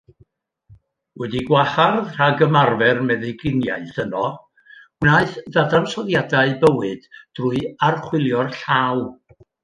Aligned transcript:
Wedi'i 1.23 1.41
gwahardd 1.49 2.07
rhag 2.13 2.39
ymarfer 2.45 3.01
meddyginiaeth 3.09 3.99
yno, 4.03 4.23
gwnaeth 5.05 5.35
ddadansoddiadau 5.49 6.55
bywyd 6.71 7.05
drwy 7.17 7.61
archwilio'r 7.89 8.51
llaw. 8.63 9.05